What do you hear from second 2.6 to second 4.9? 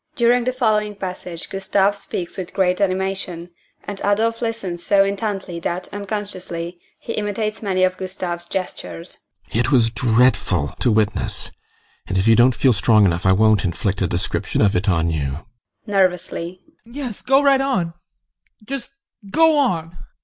animation, and ADOLPH listens